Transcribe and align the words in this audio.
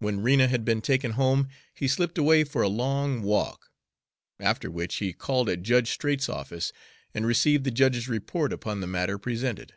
When 0.00 0.18
Rena 0.20 0.48
had 0.48 0.64
been 0.64 0.80
taken 0.82 1.12
home, 1.12 1.48
he 1.76 1.86
slipped 1.86 2.18
away 2.18 2.42
for 2.42 2.60
a 2.62 2.68
long 2.68 3.22
walk, 3.22 3.70
after 4.40 4.68
which 4.68 4.96
he 4.96 5.12
called 5.12 5.48
at 5.48 5.62
Judge 5.62 5.92
Straight's 5.92 6.28
office 6.28 6.72
and 7.14 7.24
received 7.24 7.62
the 7.62 7.70
judge's 7.70 8.08
report 8.08 8.52
upon 8.52 8.80
the 8.80 8.88
matter 8.88 9.16
presented. 9.16 9.74